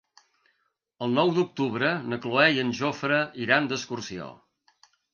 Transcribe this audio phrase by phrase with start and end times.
[1.07, 4.35] El nou d'octubre na Cloè i en Jofre iran d'excursió.